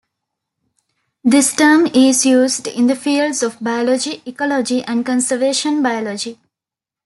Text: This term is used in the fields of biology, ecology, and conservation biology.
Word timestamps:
This 1.23 1.55
term 1.55 1.85
is 1.85 2.25
used 2.25 2.65
in 2.65 2.87
the 2.87 2.95
fields 2.95 3.43
of 3.43 3.61
biology, 3.61 4.23
ecology, 4.25 4.81
and 4.83 5.05
conservation 5.05 5.83
biology. 5.83 6.39